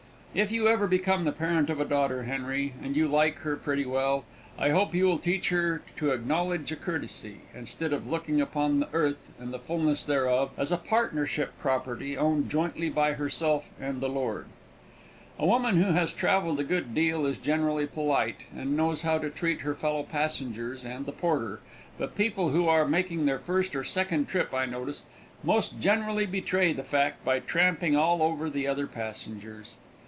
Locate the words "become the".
0.87-1.33